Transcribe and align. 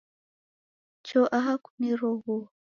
Choo 1.05 1.25
aha 1.37 1.53
kuniroghuo. 1.63 2.43